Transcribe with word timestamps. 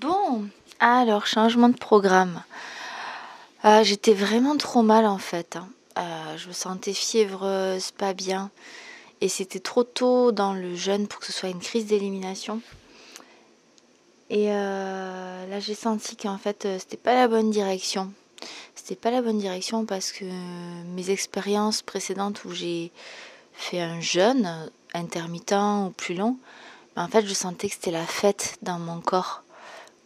Bon, 0.00 0.48
alors 0.80 1.26
changement 1.26 1.70
de 1.70 1.76
programme. 1.76 2.42
Euh, 3.64 3.82
j'étais 3.82 4.12
vraiment 4.12 4.56
trop 4.56 4.82
mal 4.82 5.06
en 5.06 5.18
fait. 5.18 5.56
Hein. 5.56 5.68
Euh, 5.98 6.36
je 6.36 6.48
me 6.48 6.52
sentais 6.52 6.92
fiévreuse, 6.92 7.90
pas 7.92 8.12
bien. 8.12 8.50
Et 9.20 9.28
c'était 9.28 9.60
trop 9.60 9.84
tôt 9.84 10.30
dans 10.30 10.52
le 10.52 10.76
jeûne 10.76 11.08
pour 11.08 11.20
que 11.20 11.26
ce 11.26 11.32
soit 11.32 11.48
une 11.48 11.60
crise 11.60 11.86
d'élimination. 11.86 12.60
Et 14.30 14.52
euh, 14.52 15.46
là, 15.46 15.58
j'ai 15.58 15.74
senti 15.74 16.16
qu'en 16.16 16.38
fait, 16.38 16.68
c'était 16.78 16.98
pas 16.98 17.14
la 17.14 17.26
bonne 17.26 17.50
direction. 17.50 18.12
C'était 18.74 18.94
pas 18.94 19.10
la 19.10 19.22
bonne 19.22 19.38
direction 19.38 19.86
parce 19.86 20.12
que 20.12 20.24
mes 20.94 21.10
expériences 21.10 21.82
précédentes 21.82 22.44
où 22.44 22.52
j'ai 22.52 22.92
fait 23.54 23.80
un 23.80 24.00
jeûne 24.00 24.70
intermittent 24.94 25.54
ou 25.86 25.90
plus 25.96 26.14
long, 26.14 26.36
ben, 26.94 27.04
en 27.04 27.08
fait, 27.08 27.26
je 27.26 27.34
sentais 27.34 27.68
que 27.68 27.74
c'était 27.74 27.90
la 27.90 28.06
fête 28.06 28.58
dans 28.62 28.78
mon 28.78 29.00
corps 29.00 29.42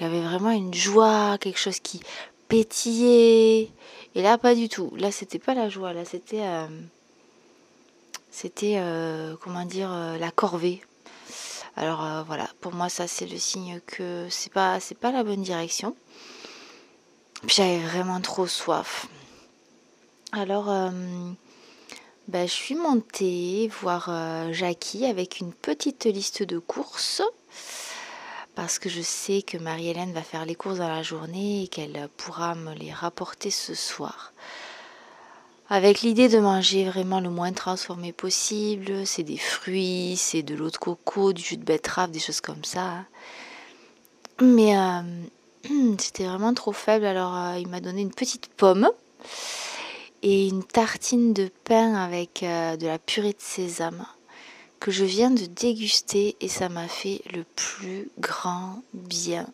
qu'il 0.00 0.10
y 0.10 0.16
avait 0.16 0.26
vraiment 0.26 0.50
une 0.50 0.72
joie, 0.72 1.36
quelque 1.38 1.58
chose 1.58 1.78
qui 1.78 2.00
pétillait. 2.48 3.70
Et 4.14 4.22
là, 4.22 4.38
pas 4.38 4.54
du 4.54 4.70
tout. 4.70 4.90
Là, 4.96 5.12
c'était 5.12 5.38
pas 5.38 5.52
la 5.52 5.68
joie. 5.68 5.92
Là, 5.92 6.06
c'était, 6.06 6.40
euh, 6.40 6.66
c'était, 8.30 8.76
euh, 8.78 9.36
comment 9.42 9.66
dire, 9.66 9.92
euh, 9.92 10.16
la 10.16 10.30
corvée. 10.30 10.80
Alors 11.76 12.24
voilà, 12.26 12.48
pour 12.60 12.72
moi, 12.72 12.88
ça, 12.88 13.06
c'est 13.06 13.26
le 13.26 13.38
signe 13.38 13.80
que 13.86 14.26
c'est 14.28 14.52
pas, 14.52 14.80
c'est 14.80 14.98
pas 14.98 15.12
la 15.12 15.22
bonne 15.22 15.42
direction. 15.42 15.94
Puis 17.46 17.56
j'avais 17.56 17.78
vraiment 17.78 18.20
trop 18.20 18.46
soif. 18.46 19.06
Alors, 20.32 20.66
ben, 22.28 22.46
je 22.46 22.52
suis 22.52 22.74
montée 22.74 23.70
voir 23.80 24.10
Jackie 24.52 25.06
avec 25.06 25.40
une 25.40 25.52
petite 25.54 26.04
liste 26.04 26.42
de 26.42 26.58
courses 26.58 27.22
parce 28.54 28.78
que 28.78 28.88
je 28.88 29.00
sais 29.00 29.42
que 29.42 29.56
Marie-Hélène 29.56 30.12
va 30.12 30.22
faire 30.22 30.44
les 30.44 30.54
courses 30.54 30.78
dans 30.78 30.88
la 30.88 31.02
journée 31.02 31.64
et 31.64 31.68
qu'elle 31.68 32.08
pourra 32.16 32.54
me 32.54 32.74
les 32.74 32.92
rapporter 32.92 33.50
ce 33.50 33.74
soir. 33.74 34.32
Avec 35.68 36.00
l'idée 36.00 36.28
de 36.28 36.40
manger 36.40 36.84
vraiment 36.84 37.20
le 37.20 37.30
moins 37.30 37.52
transformé 37.52 38.12
possible, 38.12 39.06
c'est 39.06 39.22
des 39.22 39.38
fruits, 39.38 40.16
c'est 40.16 40.42
de 40.42 40.56
l'eau 40.56 40.68
de 40.68 40.76
coco, 40.76 41.32
du 41.32 41.42
jus 41.42 41.56
de 41.56 41.64
betterave, 41.64 42.10
des 42.10 42.18
choses 42.18 42.40
comme 42.40 42.64
ça. 42.64 43.04
Mais 44.40 44.76
euh, 44.76 45.02
c'était 45.98 46.24
vraiment 46.24 46.54
trop 46.54 46.72
faible, 46.72 47.04
alors 47.04 47.36
euh, 47.36 47.58
il 47.58 47.68
m'a 47.68 47.80
donné 47.80 48.02
une 48.02 48.12
petite 48.12 48.48
pomme 48.48 48.90
et 50.22 50.48
une 50.48 50.64
tartine 50.64 51.32
de 51.32 51.50
pain 51.64 51.94
avec 51.94 52.42
euh, 52.42 52.76
de 52.76 52.88
la 52.88 52.98
purée 52.98 53.32
de 53.32 53.40
sésame 53.40 54.04
que 54.80 54.90
je 54.90 55.04
viens 55.04 55.30
de 55.30 55.44
déguster 55.44 56.36
et 56.40 56.48
ça 56.48 56.70
m'a 56.70 56.88
fait 56.88 57.20
le 57.32 57.44
plus 57.44 58.08
grand 58.18 58.82
bien. 58.94 59.46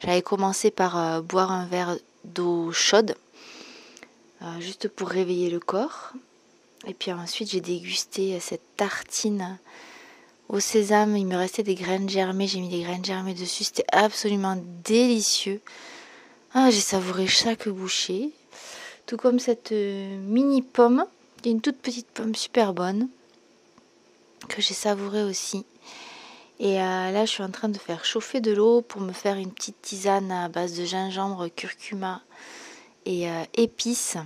J'avais 0.00 0.22
commencé 0.22 0.70
par 0.70 0.98
euh, 0.98 1.20
boire 1.20 1.52
un 1.52 1.66
verre 1.66 1.96
d'eau 2.24 2.72
chaude, 2.72 3.14
euh, 4.40 4.60
juste 4.60 4.88
pour 4.88 5.08
réveiller 5.08 5.50
le 5.50 5.60
corps. 5.60 6.12
Et 6.86 6.94
puis 6.94 7.12
ensuite 7.12 7.50
j'ai 7.50 7.60
dégusté 7.60 8.40
cette 8.40 8.76
tartine 8.76 9.58
au 10.48 10.58
sésame. 10.58 11.16
Il 11.16 11.26
me 11.26 11.36
restait 11.36 11.62
des 11.62 11.74
graines 11.74 12.08
germées, 12.08 12.48
j'ai 12.48 12.60
mis 12.60 12.70
des 12.70 12.82
graines 12.82 13.04
germées 13.04 13.34
dessus. 13.34 13.64
C'était 13.64 13.84
absolument 13.92 14.56
délicieux. 14.84 15.60
Ah, 16.54 16.70
j'ai 16.70 16.80
savouré 16.80 17.26
chaque 17.26 17.68
bouchée. 17.68 18.30
Tout 19.06 19.18
comme 19.18 19.38
cette 19.38 19.72
euh, 19.72 20.18
mini 20.18 20.62
pomme, 20.62 21.04
une 21.44 21.60
toute 21.60 21.78
petite 21.78 22.08
pomme 22.08 22.34
super 22.34 22.72
bonne 22.72 23.08
que 24.48 24.62
j'ai 24.62 24.74
savouré 24.74 25.22
aussi. 25.22 25.64
Et 26.60 26.80
euh, 26.80 27.10
là, 27.10 27.24
je 27.24 27.30
suis 27.30 27.42
en 27.42 27.50
train 27.50 27.68
de 27.68 27.78
faire 27.78 28.04
chauffer 28.04 28.40
de 28.40 28.52
l'eau 28.52 28.82
pour 28.82 29.00
me 29.00 29.12
faire 29.12 29.36
une 29.36 29.50
petite 29.50 29.82
tisane 29.82 30.30
à 30.30 30.48
base 30.48 30.78
de 30.78 30.84
gingembre, 30.84 31.48
curcuma 31.48 32.22
et 33.04 33.28
euh, 33.28 33.42
épices. 33.54 34.16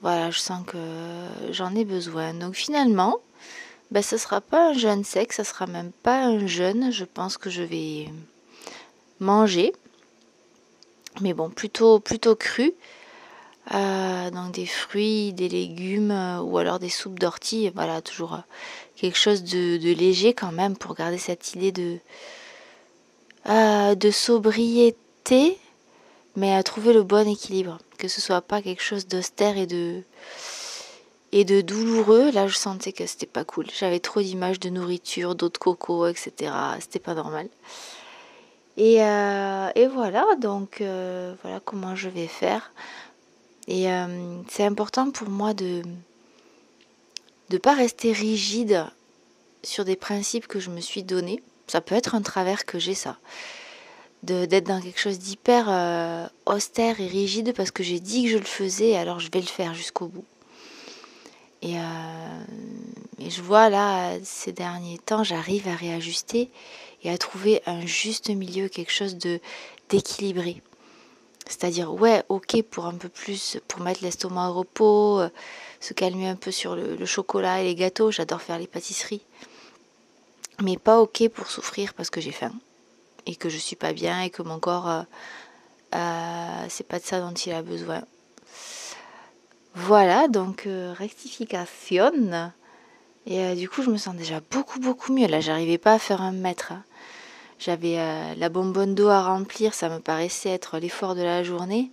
Voilà, 0.00 0.32
je 0.32 0.38
sens 0.40 0.66
que 0.66 0.78
j'en 1.50 1.74
ai 1.76 1.84
besoin. 1.84 2.34
Donc 2.34 2.54
finalement, 2.54 3.20
ben, 3.92 4.02
ce 4.02 4.16
ne 4.16 4.20
sera 4.20 4.40
pas 4.40 4.70
un 4.70 4.72
jeûne 4.72 5.04
sec, 5.04 5.32
ce 5.32 5.44
sera 5.44 5.66
même 5.66 5.92
pas 6.02 6.24
un 6.24 6.46
jeûne. 6.46 6.90
Je 6.90 7.04
pense 7.04 7.36
que 7.36 7.50
je 7.50 7.62
vais 7.62 8.08
manger. 9.20 9.72
Mais 11.20 11.34
bon, 11.34 11.50
plutôt, 11.50 12.00
plutôt 12.00 12.34
cru. 12.34 12.72
Euh, 13.70 14.30
donc 14.30 14.52
des 14.52 14.66
fruits, 14.66 15.32
des 15.32 15.48
légumes 15.48 16.10
euh, 16.10 16.40
ou 16.40 16.58
alors 16.58 16.78
des 16.78 16.88
soupes 16.88 17.18
d'ortie. 17.18 17.70
Voilà, 17.74 18.02
toujours 18.02 18.34
euh, 18.34 18.38
quelque 18.96 19.18
chose 19.18 19.44
de, 19.44 19.78
léger 19.94 20.34
quand 20.34 20.52
même 20.52 20.76
pour 20.76 20.94
garder 20.94 21.18
cette 21.18 21.54
idée 21.54 21.70
de, 21.70 21.98
de 23.94 24.10
sobriété, 24.10 25.58
mais 26.34 26.54
à 26.54 26.62
trouver 26.62 26.92
le 26.92 27.02
bon 27.02 27.28
équilibre. 27.28 27.78
Que 27.98 28.08
ce 28.08 28.20
soit 28.20 28.40
pas 28.40 28.62
quelque 28.62 28.82
chose 28.82 29.06
d'austère 29.06 29.56
et 29.56 29.66
de, 29.66 30.02
et 31.30 31.44
de 31.44 31.60
douloureux. 31.60 32.32
Là, 32.32 32.48
je 32.48 32.56
sentais 32.56 32.92
que 32.92 33.06
c'était 33.06 33.26
pas 33.26 33.44
cool. 33.44 33.66
J'avais 33.72 34.00
trop 34.00 34.20
d'images 34.20 34.58
de 34.58 34.70
nourriture, 34.70 35.36
d'eau 35.36 35.48
de 35.48 35.58
coco, 35.58 36.08
etc. 36.08 36.52
C'était 36.80 36.98
pas 36.98 37.14
normal. 37.14 37.48
Et, 38.76 38.96
et 38.96 39.86
voilà, 39.86 40.24
donc 40.40 40.78
voilà 40.80 41.60
comment 41.64 41.94
je 41.94 42.08
vais 42.08 42.26
faire. 42.26 42.72
Et 43.68 43.90
euh, 43.90 44.42
c'est 44.48 44.64
important 44.64 45.10
pour 45.10 45.28
moi 45.28 45.54
de 45.54 45.82
ne 47.50 47.58
pas 47.58 47.74
rester 47.74 48.12
rigide 48.12 48.86
sur 49.62 49.84
des 49.84 49.96
principes 49.96 50.46
que 50.46 50.60
je 50.60 50.70
me 50.70 50.80
suis 50.80 51.02
donnés. 51.02 51.42
Ça 51.68 51.80
peut 51.80 51.94
être 51.94 52.14
un 52.14 52.22
travers 52.22 52.64
que 52.64 52.78
j'ai 52.78 52.94
ça. 52.94 53.18
D'être 54.22 54.66
dans 54.66 54.80
quelque 54.80 55.00
chose 55.00 55.18
d'hyper 55.18 55.66
euh, 55.68 56.28
austère 56.46 57.00
et 57.00 57.08
rigide 57.08 57.54
parce 57.56 57.72
que 57.72 57.82
j'ai 57.82 57.98
dit 57.98 58.24
que 58.24 58.30
je 58.30 58.38
le 58.38 58.44
faisais, 58.44 58.96
alors 58.96 59.18
je 59.18 59.28
vais 59.32 59.40
le 59.40 59.46
faire 59.46 59.74
jusqu'au 59.74 60.06
bout. 60.06 60.24
Et, 61.60 61.76
euh, 61.76 62.44
et, 63.20 63.30
je 63.30 63.42
vois 63.42 63.68
là, 63.68 64.16
ces 64.22 64.52
derniers 64.52 64.98
temps, 64.98 65.24
j'arrive 65.24 65.68
à 65.68 65.74
réajuster 65.74 66.50
et 67.02 67.10
à 67.10 67.18
trouver 67.18 67.62
un 67.66 67.84
juste 67.86 68.30
milieu, 68.30 68.68
quelque 68.68 68.92
chose 68.92 69.16
d'équilibré. 69.88 70.60
C'est-à-dire, 71.46 71.92
ouais, 71.92 72.22
ok 72.28 72.62
pour 72.62 72.86
un 72.86 72.94
peu 72.94 73.08
plus, 73.08 73.58
pour 73.68 73.80
mettre 73.80 74.02
l'estomac 74.02 74.50
au 74.50 74.54
repos, 74.54 75.20
euh, 75.20 75.28
se 75.80 75.92
calmer 75.92 76.28
un 76.28 76.36
peu 76.36 76.50
sur 76.50 76.76
le, 76.76 77.04
chocolat 77.06 77.60
et 77.60 77.64
les 77.64 77.74
gâteaux. 77.74 78.10
J'adore 78.10 78.40
faire 78.40 78.58
les 78.58 78.66
pâtisseries. 78.66 79.22
Mais 80.62 80.76
pas 80.76 81.00
ok 81.00 81.28
pour 81.28 81.50
souffrir 81.50 81.94
parce 81.94 82.10
que 82.10 82.20
j'ai 82.20 82.30
faim 82.30 82.52
et 83.26 83.36
que 83.36 83.48
je 83.48 83.56
suis 83.56 83.76
pas 83.76 83.92
bien 83.92 84.22
et 84.22 84.30
que 84.30 84.42
mon 84.42 84.58
corps, 84.58 84.88
euh, 84.88 85.02
euh, 85.94 86.66
c'est 86.68 86.86
pas 86.86 86.98
de 86.98 87.04
ça 87.04 87.20
dont 87.20 87.32
il 87.32 87.52
a 87.52 87.62
besoin. 87.62 88.02
Voilà, 89.74 90.28
donc 90.28 90.68
rectification. 90.98 92.12
Et 93.24 93.54
du 93.54 93.68
coup, 93.68 93.82
je 93.82 93.90
me 93.90 93.96
sens 93.96 94.14
déjà 94.14 94.40
beaucoup, 94.50 94.80
beaucoup 94.80 95.12
mieux. 95.12 95.26
Là, 95.26 95.40
j'arrivais 95.40 95.78
pas 95.78 95.94
à 95.94 95.98
faire 95.98 96.20
un 96.20 96.32
mètre. 96.32 96.72
Hein. 96.72 96.84
J'avais 97.64 98.00
euh, 98.00 98.34
la 98.38 98.48
bonbonne 98.48 98.96
d'eau 98.96 99.06
à 99.06 99.22
remplir, 99.22 99.72
ça 99.72 99.88
me 99.88 100.00
paraissait 100.00 100.48
être 100.48 100.78
l'effort 100.78 101.14
de 101.14 101.22
la 101.22 101.44
journée. 101.44 101.92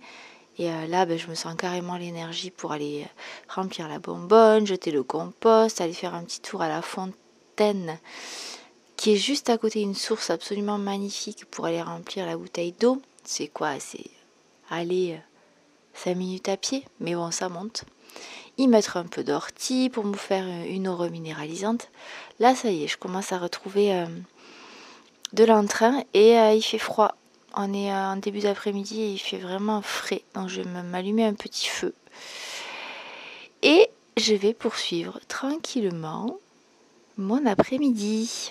Et 0.58 0.68
euh, 0.68 0.88
là, 0.88 1.06
ben, 1.06 1.16
je 1.16 1.28
me 1.28 1.36
sens 1.36 1.54
carrément 1.56 1.96
l'énergie 1.96 2.50
pour 2.50 2.72
aller 2.72 3.04
euh, 3.04 3.54
remplir 3.54 3.86
la 3.86 4.00
bonbonne, 4.00 4.66
jeter 4.66 4.90
le 4.90 5.04
compost, 5.04 5.80
aller 5.80 5.92
faire 5.92 6.16
un 6.16 6.24
petit 6.24 6.40
tour 6.40 6.60
à 6.60 6.68
la 6.68 6.82
fontaine 6.82 8.00
qui 8.96 9.12
est 9.12 9.16
juste 9.16 9.48
à 9.48 9.58
côté 9.58 9.78
d'une 9.78 9.94
source 9.94 10.30
absolument 10.30 10.76
magnifique 10.76 11.44
pour 11.44 11.66
aller 11.66 11.82
remplir 11.82 12.26
la 12.26 12.36
bouteille 12.36 12.72
d'eau. 12.72 13.00
C'est 13.22 13.46
quoi? 13.46 13.78
C'est 13.78 14.10
aller 14.70 15.20
5 15.94 16.16
minutes 16.16 16.48
à 16.48 16.56
pied, 16.56 16.84
mais 16.98 17.14
bon, 17.14 17.30
ça 17.30 17.48
monte. 17.48 17.84
Y 18.58 18.66
mettre 18.66 18.96
un 18.96 19.06
peu 19.06 19.22
d'ortie 19.22 19.88
pour 19.88 20.04
me 20.04 20.16
faire 20.16 20.46
une 20.66 20.88
eau 20.88 20.96
reminéralisante. 20.96 21.90
Là, 22.40 22.56
ça 22.56 22.72
y 22.72 22.82
est, 22.82 22.88
je 22.88 22.98
commence 22.98 23.32
à 23.32 23.38
retrouver 23.38 24.04
de 25.32 25.44
l'entrain 25.44 26.02
et 26.14 26.38
euh, 26.38 26.52
il 26.52 26.62
fait 26.62 26.78
froid. 26.78 27.14
On 27.54 27.72
est 27.72 27.92
euh, 27.92 28.12
en 28.12 28.16
début 28.16 28.40
d'après-midi 28.40 29.00
et 29.00 29.12
il 29.12 29.18
fait 29.18 29.38
vraiment 29.38 29.82
frais. 29.82 30.22
Donc 30.34 30.48
je 30.48 30.62
vais 30.62 30.82
m'allumer 30.82 31.24
un 31.24 31.34
petit 31.34 31.68
feu. 31.68 31.94
Et 33.62 33.88
je 34.16 34.34
vais 34.34 34.54
poursuivre 34.54 35.20
tranquillement 35.28 36.38
mon 37.16 37.44
après-midi. 37.46 38.50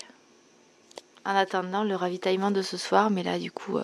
En 1.25 1.35
attendant 1.35 1.83
le 1.83 1.95
ravitaillement 1.95 2.51
de 2.51 2.61
ce 2.61 2.77
soir, 2.77 3.09
mais 3.09 3.23
là 3.23 3.37
du 3.37 3.51
coup 3.51 3.77
euh, 3.77 3.83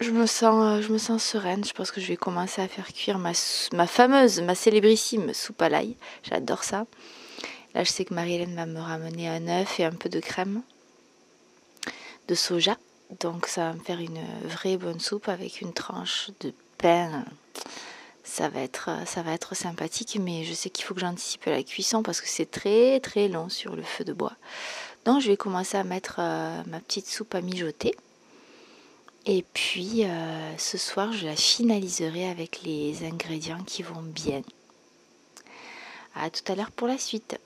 je 0.00 0.12
me 0.12 0.26
sens 0.26 0.82
je 0.82 0.92
me 0.92 0.98
sens 0.98 1.22
sereine. 1.22 1.64
Je 1.64 1.72
pense 1.72 1.90
que 1.90 2.00
je 2.00 2.06
vais 2.06 2.16
commencer 2.16 2.62
à 2.62 2.68
faire 2.68 2.92
cuire 2.92 3.18
ma, 3.18 3.32
ma 3.72 3.86
fameuse, 3.86 4.40
ma 4.40 4.54
célébrissime 4.54 5.34
soupe 5.34 5.62
à 5.62 5.68
l'ail. 5.68 5.96
J'adore 6.22 6.64
ça. 6.64 6.86
Là 7.74 7.84
je 7.84 7.90
sais 7.90 8.04
que 8.04 8.14
Marie-Hélène 8.14 8.54
va 8.54 8.66
me 8.66 8.80
ramener 8.80 9.28
un 9.28 9.46
œuf 9.48 9.78
et 9.80 9.84
un 9.84 9.92
peu 9.92 10.08
de 10.08 10.20
crème 10.20 10.62
de 12.28 12.34
soja. 12.34 12.76
Donc 13.20 13.46
ça 13.46 13.70
va 13.70 13.72
me 13.74 13.80
faire 13.80 14.00
une 14.00 14.22
vraie 14.44 14.76
bonne 14.76 15.00
soupe 15.00 15.28
avec 15.28 15.60
une 15.60 15.72
tranche 15.72 16.30
de 16.40 16.52
pain. 16.76 17.24
Ça 18.22 18.48
va 18.50 18.60
être, 18.60 18.90
ça 19.06 19.22
va 19.22 19.32
être 19.32 19.56
sympathique, 19.56 20.18
mais 20.20 20.44
je 20.44 20.52
sais 20.52 20.68
qu'il 20.68 20.84
faut 20.84 20.94
que 20.94 21.00
j'anticipe 21.00 21.46
la 21.46 21.62
cuisson 21.62 22.02
parce 22.02 22.20
que 22.20 22.28
c'est 22.28 22.50
très 22.50 23.00
très 23.00 23.28
long 23.28 23.48
sur 23.48 23.74
le 23.74 23.82
feu 23.82 24.04
de 24.04 24.12
bois. 24.12 24.34
Donc 25.06 25.22
je 25.22 25.28
vais 25.28 25.36
commencer 25.38 25.78
à 25.78 25.84
mettre 25.84 26.16
euh, 26.18 26.62
ma 26.66 26.80
petite 26.80 27.06
soupe 27.06 27.34
à 27.34 27.40
mijoter. 27.40 27.94
Et 29.24 29.44
puis 29.54 30.04
euh, 30.04 30.56
ce 30.58 30.76
soir, 30.76 31.12
je 31.12 31.26
la 31.26 31.36
finaliserai 31.36 32.28
avec 32.28 32.62
les 32.62 33.04
ingrédients 33.04 33.62
qui 33.64 33.82
vont 33.82 34.02
bien. 34.02 34.42
À 36.14 36.28
tout 36.30 36.52
à 36.52 36.54
l'heure 36.54 36.70
pour 36.70 36.88
la 36.88 36.98
suite. 36.98 37.38